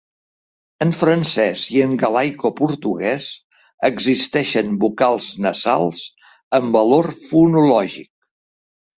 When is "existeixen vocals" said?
3.89-5.27